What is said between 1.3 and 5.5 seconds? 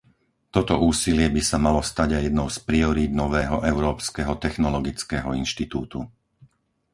by sa malo stať aj jednou z priorít nového Európskeho technologického